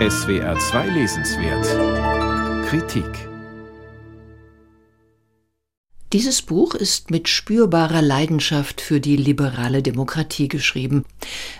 SWR 0.00 0.58
2 0.58 0.88
Lesenswert 0.88 2.66
Kritik 2.66 3.06
Dieses 6.12 6.42
Buch 6.42 6.74
ist 6.74 7.12
mit 7.12 7.28
spürbarer 7.28 8.02
Leidenschaft 8.02 8.80
für 8.80 8.98
die 8.98 9.16
liberale 9.16 9.84
Demokratie 9.84 10.48
geschrieben. 10.48 11.04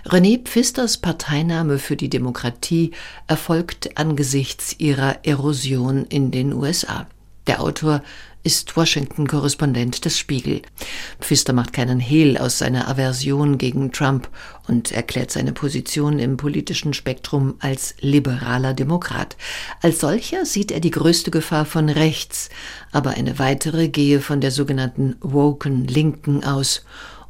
René 0.04 0.42
Pfisters 0.42 0.98
Parteinahme 0.98 1.78
für 1.78 1.94
die 1.94 2.10
Demokratie 2.10 2.90
erfolgt 3.28 3.96
angesichts 3.96 4.74
ihrer 4.80 5.24
Erosion 5.24 6.04
in 6.04 6.32
den 6.32 6.52
USA. 6.52 7.06
Der 7.46 7.60
Autor 7.60 8.02
ist 8.44 8.76
Washington-Korrespondent 8.76 10.04
des 10.04 10.18
Spiegel. 10.18 10.62
Pfister 11.20 11.52
macht 11.52 11.72
keinen 11.72 11.98
Hehl 11.98 12.36
aus 12.36 12.58
seiner 12.58 12.88
Aversion 12.88 13.58
gegen 13.58 13.90
Trump 13.90 14.28
und 14.68 14.92
erklärt 14.92 15.30
seine 15.30 15.52
Position 15.52 16.18
im 16.18 16.36
politischen 16.36 16.94
Spektrum 16.94 17.54
als 17.58 17.94
liberaler 18.00 18.74
Demokrat. 18.74 19.36
Als 19.82 20.00
solcher 20.00 20.44
sieht 20.44 20.70
er 20.70 20.80
die 20.80 20.90
größte 20.90 21.30
Gefahr 21.30 21.64
von 21.64 21.88
rechts, 21.88 22.50
aber 22.92 23.10
eine 23.10 23.38
weitere 23.38 23.88
gehe 23.88 24.20
von 24.20 24.40
der 24.40 24.50
sogenannten 24.50 25.16
woken 25.20 25.86
Linken 25.86 26.44
aus 26.44 26.84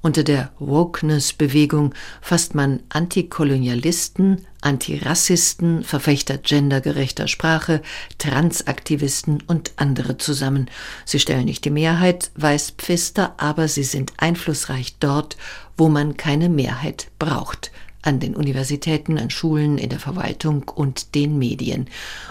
unter 0.05 0.23
der 0.23 0.53
Wokeness-Bewegung 0.59 1.95
fasst 2.21 2.55
man 2.55 2.83
Antikolonialisten, 2.91 4.47
Antirassisten, 4.61 5.83
Verfechter 5.83 6.37
gendergerechter 6.37 7.27
Sprache, 7.27 7.81
Transaktivisten 8.19 9.43
und 9.47 9.73
andere 9.77 10.19
zusammen. 10.19 10.69
Sie 11.07 11.19
stellen 11.19 11.47
nicht 11.47 11.65
die 11.65 11.71
Mehrheit, 11.71 12.33
weiß 12.37 12.75
Pfister, 12.77 13.33
aber 13.39 13.67
sie 13.67 13.83
sind 13.83 14.13
einflussreich 14.19 14.97
dort, 15.01 15.39
wo 15.79 15.89
man 15.89 16.19
keine 16.19 16.51
Mehrheit 16.51 17.09
braucht 17.19 17.73
an 18.03 18.21
den 18.21 18.37
Universitäten, 18.37 19.17
an 19.17 19.31
Schulen, 19.31 19.79
in 19.79 19.89
der 19.89 20.01
Verwaltung 20.01 20.69
und 20.69 21.15
den 21.15 21.39
Medien. 21.39 21.89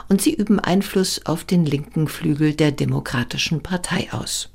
Und 0.09 0.21
sie 0.21 0.35
üben 0.35 0.59
Einfluss 0.59 1.25
auf 1.25 1.43
den 1.43 1.65
linken 1.65 2.07
Flügel 2.07 2.53
der 2.53 2.71
Demokratischen 2.71 3.63
Partei 3.63 4.09
aus. 4.11 4.49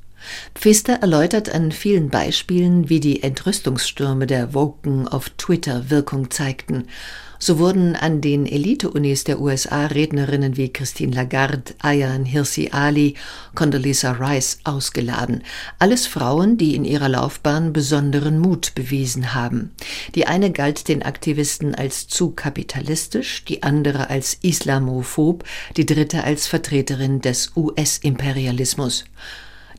Pfister 0.54 0.94
erläutert 0.94 1.50
an 1.50 1.72
vielen 1.72 2.10
Beispielen, 2.10 2.88
wie 2.88 3.00
die 3.00 3.22
Entrüstungsstürme 3.22 4.26
der 4.26 4.54
Woken 4.54 5.08
auf 5.08 5.30
Twitter 5.30 5.90
Wirkung 5.90 6.30
zeigten. 6.30 6.86
So 7.40 7.60
wurden 7.60 7.94
an 7.94 8.20
den 8.20 8.46
Elite-Unis 8.46 9.22
der 9.22 9.40
USA 9.40 9.86
Rednerinnen 9.86 10.56
wie 10.56 10.72
Christine 10.72 11.14
Lagarde, 11.14 11.72
Ayan 11.78 12.24
Hirsi 12.24 12.70
Ali, 12.72 13.14
Condoleezza 13.54 14.10
Rice 14.10 14.58
ausgeladen. 14.64 15.44
Alles 15.78 16.08
Frauen, 16.08 16.58
die 16.58 16.74
in 16.74 16.84
ihrer 16.84 17.08
Laufbahn 17.08 17.72
besonderen 17.72 18.40
Mut 18.40 18.74
bewiesen 18.74 19.34
haben. 19.34 19.70
Die 20.16 20.26
eine 20.26 20.50
galt 20.50 20.88
den 20.88 21.04
Aktivisten 21.04 21.76
als 21.76 22.08
zu 22.08 22.32
kapitalistisch, 22.32 23.44
die 23.44 23.62
andere 23.62 24.10
als 24.10 24.38
islamophob, 24.42 25.44
die 25.76 25.86
dritte 25.86 26.24
als 26.24 26.48
Vertreterin 26.48 27.20
des 27.20 27.52
US-Imperialismus. 27.54 29.04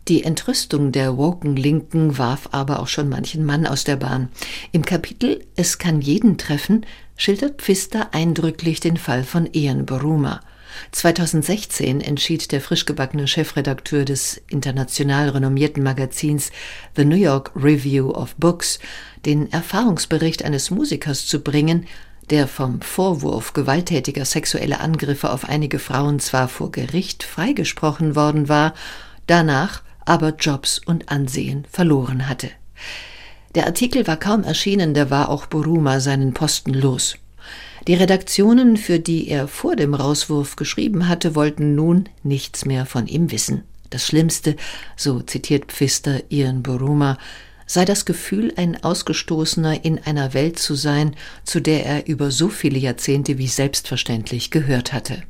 Die 0.08 0.24
Entrüstung 0.24 0.92
der 0.92 1.18
woken 1.18 1.56
Linken 1.56 2.18
warf 2.18 2.50
aber 2.52 2.80
auch 2.80 2.88
schon 2.88 3.10
manchen 3.10 3.46
Mann 3.46 3.68
aus 3.68 3.84
der 3.84 3.96
Bahn. 3.96 4.30
Im 4.72 4.84
Kapitel 4.84 5.46
Es 5.56 5.78
kann 5.78 6.02
jeden 6.02 6.38
treffen 6.38 6.86
schildert 7.16 7.62
Pfister 7.62 8.14
eindrücklich 8.14 8.80
den 8.80 8.98
Fall 8.98 9.24
von 9.24 9.48
Ian 9.54 9.86
Baruma. 9.86 10.42
2016 10.92 12.02
entschied 12.02 12.52
der 12.52 12.62
frischgebackene 12.62 13.28
Chefredakteur 13.28 14.06
des 14.06 14.42
international 14.50 15.30
renommierten 15.30 15.84
Magazins 15.84 16.52
The 16.96 17.06
New 17.06 17.16
York 17.16 17.52
Review 17.56 18.12
of 18.12 18.36
Books, 18.36 18.80
den 19.26 19.52
Erfahrungsbericht 19.52 20.46
eines 20.46 20.72
Musikers 20.72 21.28
zu 21.28 21.42
bringen, 21.42 21.86
der 22.30 22.48
vom 22.48 22.82
Vorwurf 22.82 23.54
gewalttätiger 23.54 24.26
sexueller 24.26 24.82
Angriffe 24.82 25.32
auf 25.32 25.46
einige 25.46 25.80
Frauen 25.80 26.20
zwar 26.20 26.48
vor 26.48 26.72
Gericht 26.72 27.24
freigesprochen 27.24 28.16
worden 28.16 28.48
war, 28.48 28.74
danach 29.28 29.82
aber 30.10 30.34
Jobs 30.36 30.82
und 30.84 31.10
Ansehen 31.10 31.66
verloren 31.72 32.28
hatte. 32.28 32.50
Der 33.54 33.68
Artikel 33.68 34.08
war 34.08 34.18
kaum 34.18 34.44
erschienen, 34.44 34.96
da 34.96 35.12
war 35.12 35.30
auch 35.30 35.46
Buruma 35.46 36.00
seinen 36.00 36.34
Posten 36.34 36.74
los. 36.74 37.16
Die 37.88 37.94
Redaktionen, 37.94 38.78
für 38.78 39.00
die 39.00 39.28
er 39.28 39.48
vor 39.48 39.76
dem 39.76 39.94
Rauswurf 39.94 40.56
geschrieben 40.56 41.08
hatte, 41.08 41.36
wollten 41.36 41.76
nun 41.76 42.10
nichts 42.24 42.66
mehr 42.66 42.88
von 42.88 43.06
ihm 43.06 43.32
wissen. 43.32 43.64
Das 43.92 44.06
Schlimmste, 44.08 44.56
so 44.96 45.22
zitiert 45.22 45.72
Pfister 45.72 46.22
Ian 46.30 46.64
Buruma, 46.64 47.20
sei 47.68 47.86
das 47.86 48.06
Gefühl, 48.06 48.52
ein 48.58 48.84
Ausgestoßener 48.84 49.86
in 49.86 50.00
einer 50.00 50.34
Welt 50.34 50.58
zu 50.58 50.74
sein, 50.74 51.16
zu 51.44 51.60
der 51.60 51.86
er 51.86 52.08
über 52.08 52.32
so 52.32 52.50
viele 52.50 52.80
Jahrzehnte 52.80 53.38
wie 53.38 53.48
selbstverständlich 53.48 54.50
gehört 54.50 54.92
hatte. 54.92 55.22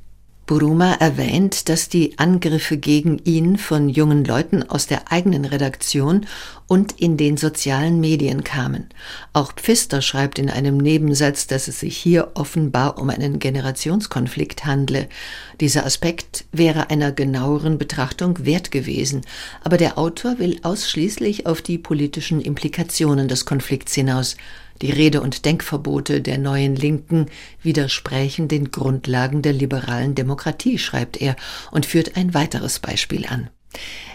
Buruma 0.50 0.94
erwähnt, 0.94 1.70
dass 1.70 1.90
die 1.90 2.18
Angriffe 2.18 2.78
gegen 2.78 3.20
ihn 3.24 3.60
von 3.60 3.88
jungen 3.88 4.26
Leuten 4.26 4.68
aus 4.68 4.88
der 4.88 5.12
eigenen 5.12 5.46
Redaktion 5.46 6.26
und 6.66 7.00
in 7.00 7.18
den 7.18 7.38
sozialen 7.38 8.00
Medien 8.00 8.44
kamen. 8.44 8.90
Auch 9.32 9.54
Pfister 9.54 10.02
schreibt 10.02 10.40
in 10.40 10.50
einem 10.50 10.78
Nebensatz, 10.78 11.46
dass 11.46 11.68
es 11.68 11.82
sich 11.82 11.96
hier 11.96 12.32
offenbar 12.34 12.98
um 12.98 13.12
einen 13.12 13.38
Generationskonflikt 13.38 14.66
handle. 14.66 15.08
Dieser 15.62 15.86
Aspekt 15.86 16.46
wäre 16.52 16.90
einer 16.90 17.12
genaueren 17.12 17.78
Betrachtung 17.78 18.44
wert 18.44 18.72
gewesen, 18.72 19.22
aber 19.64 19.78
der 19.78 20.00
Autor 20.00 20.40
will 20.40 20.60
ausschließlich 20.64 21.46
auf 21.46 21.62
die 21.62 21.78
politischen 21.78 22.42
Implikationen 22.42 23.28
des 23.28 23.46
Konflikts 23.46 23.94
hinaus. 23.94 24.36
Die 24.82 24.92
Rede- 24.92 25.22
und 25.22 25.46
Denkverbote 25.46 26.22
der 26.22 26.38
neuen 26.38 26.76
Linken 26.76 27.28
widersprechen 27.62 28.48
den 28.48 28.72
Grundlagen 28.72 29.42
der 29.42 29.54
liberalen 29.54 30.16
Demokratie, 30.16 30.78
schreibt 30.78 31.18
er 31.22 31.36
und 31.72 31.86
führt 31.86 32.16
ein 32.16 32.34
weiteres 32.34 32.80
Beispiel 32.80 33.26
an. 33.26 33.50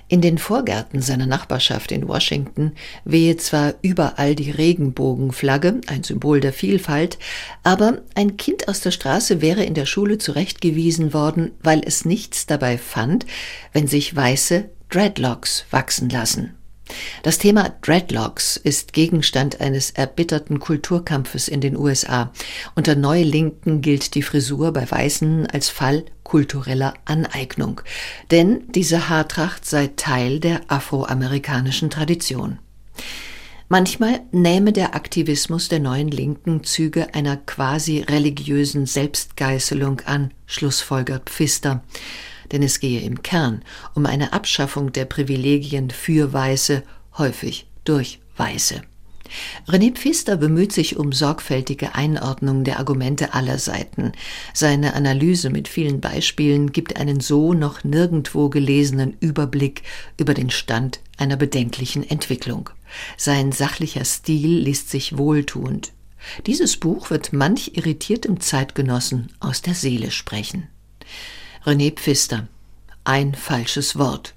In 0.09 0.21
den 0.21 0.37
Vorgärten 0.37 1.01
seiner 1.01 1.27
Nachbarschaft 1.27 1.91
in 1.91 2.07
Washington 2.07 2.73
wehe 3.05 3.37
zwar 3.37 3.75
überall 3.81 4.35
die 4.35 4.51
Regenbogenflagge, 4.51 5.81
ein 5.87 6.03
Symbol 6.03 6.41
der 6.41 6.53
Vielfalt, 6.53 7.19
aber 7.63 8.03
ein 8.15 8.37
Kind 8.37 8.69
aus 8.69 8.81
der 8.81 8.91
Straße 8.91 9.41
wäre 9.41 9.65
in 9.65 9.75
der 9.75 9.87
Schule 9.87 10.19
zurechtgewiesen 10.19 11.15
worden, 11.15 11.53
weil 11.63 11.81
es 11.85 12.05
nichts 12.05 12.47
dabei 12.47 12.77
fand, 12.77 13.25
wenn 13.73 13.87
sich 13.87 14.15
weiße 14.15 14.69
Dreadlocks 14.91 15.65
wachsen 15.71 16.11
lassen. 16.11 16.55
Das 17.23 17.39
Thema 17.39 17.75
Dreadlocks 17.81 18.57
ist 18.57 18.93
Gegenstand 18.93 19.61
eines 19.61 19.91
erbitterten 19.91 20.61
Kulturkampfes 20.61 21.49
in 21.49 21.61
den 21.61 21.77
USA. 21.77 22.33
Unter 22.75 22.95
Neulinken 22.95 23.81
gilt 23.81 24.15
die 24.15 24.23
Frisur 24.23 24.73
bei 24.73 24.91
Weißen 24.91 25.47
als 25.47 25.71
Fall 25.71 26.05
kultureller 26.23 26.95
Aneignung, 27.05 27.81
denn 28.31 28.65
diese 28.69 29.09
Haartracht 29.09 29.65
sei 29.65 29.91
Teil 29.97 30.41
der 30.41 30.61
afroamerikanischen 30.69 31.91
Tradition. 31.91 32.59
Manchmal 33.69 34.21
nähme 34.31 34.73
der 34.73 34.95
Aktivismus 34.95 35.69
der 35.69 35.81
neuen 35.81 36.09
Linken 36.09 36.65
Züge 36.65 37.15
einer 37.15 37.39
quasi 37.39 38.01
religiösen 38.01 38.85
Selbstgeißelung 38.85 40.01
an, 40.05 40.33
schlussfolgert 40.47 41.31
Pfister 41.31 41.83
denn 42.55 42.63
es 42.63 42.79
gehe 42.79 43.01
im 43.01 43.23
Kern 43.23 43.63
um 43.95 44.07
eine 44.07 44.33
Abschaffung 44.33 44.93
der 44.93 45.05
Privilegien 45.05 45.91
für 45.91 46.33
Weiße, 46.33 46.85
häufig 47.19 47.67
durch 47.85 48.21
Weiße. 48.37 48.81
René 49.67 49.93
Pfister 49.93 50.37
bemüht 50.37 50.73
sich 50.73 50.97
um 50.97 51.11
sorgfältige 51.11 51.97
Einordnung 51.97 52.63
der 52.63 52.79
Argumente 52.79 53.35
aller 53.35 53.59
Seiten. 53.59 54.13
Seine 54.53 54.95
Analyse 54.95 55.51
mit 55.51 55.67
vielen 55.67 56.01
Beispielen 56.01 56.71
gibt 56.71 56.97
einen 56.97 57.19
so 57.19 57.55
noch 57.55 57.83
nirgendwo 57.83 58.49
gelesenen 58.51 59.17
Überblick 59.19 59.83
über 60.17 60.35
den 60.35 60.51
Stand 60.51 61.01
einer 61.17 61.37
bedenklichen 61.37 62.09
Entwicklung. 62.09 62.71
Sein 63.17 63.51
sachlicher 63.51 64.05
Stil 64.05 64.59
liest 64.61 64.91
sich 64.91 65.19
wohltuend. 65.19 65.93
Dieses 66.47 66.77
Buch 66.77 67.11
wird 67.11 67.33
manch 67.33 67.73
irritiertem 67.75 68.39
Zeitgenossen 68.39 69.33
aus 69.41 69.63
der 69.63 69.75
Seele 69.75 70.13
sprechen. 70.13 70.69
René 71.67 71.93
Pfister. 71.93 72.47
Ein 73.05 73.35
falsches 73.35 73.97
Wort. 73.99 74.35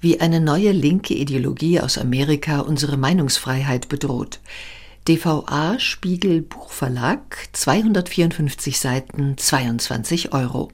Wie 0.00 0.20
eine 0.20 0.40
neue 0.40 0.72
linke 0.72 1.12
Ideologie 1.12 1.80
aus 1.80 1.98
Amerika 1.98 2.60
unsere 2.60 2.96
Meinungsfreiheit 2.96 3.90
bedroht. 3.90 4.40
DVA 5.06 5.78
Spiegel 5.78 6.40
Buchverlag 6.40 7.20
254 7.52 8.80
Seiten 8.80 9.36
22 9.36 10.32
Euro. 10.32 10.72